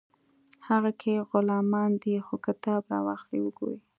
هغه 0.67 0.91
که 1.01 1.11
غلامان 1.31 1.91
دي 2.01 2.13
خو 2.25 2.35
کتاب 2.45 2.81
راواخلئ 2.91 3.39
وګورئ 3.43 3.79